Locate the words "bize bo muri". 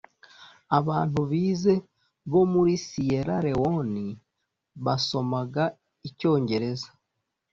1.31-2.73